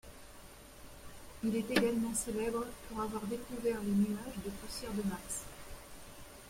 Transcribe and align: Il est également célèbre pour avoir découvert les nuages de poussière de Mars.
Il 1.43 1.55
est 1.55 1.69
également 1.69 2.15
célèbre 2.15 2.65
pour 2.89 3.01
avoir 3.03 3.21
découvert 3.27 3.77
les 3.83 3.91
nuages 3.91 4.41
de 4.43 4.49
poussière 4.49 4.93
de 4.93 5.07
Mars. 5.07 5.43